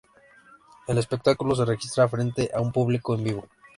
[0.87, 3.47] El espectáculo se registra frente a un público en vivo.